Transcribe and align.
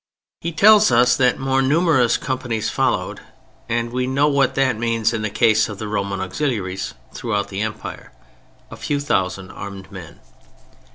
He 0.39 0.51
tells 0.51 0.89
us 0.89 1.15
that 1.17 1.37
"more 1.37 1.61
numerous 1.61 2.17
companies 2.17 2.71
followed," 2.71 3.19
and 3.69 3.91
we 3.93 4.07
know 4.07 4.27
what 4.27 4.55
that 4.55 4.75
means 4.79 5.13
in 5.13 5.21
the 5.21 5.29
case 5.29 5.69
of 5.69 5.77
the 5.77 5.87
Roman 5.87 6.19
auxiliaries 6.21 6.95
throughout 7.13 7.49
the 7.49 7.61
Empire, 7.61 8.11
a 8.71 8.77
few 8.77 8.99
thousand 8.99 9.51
armed 9.51 9.91
men. 9.91 10.19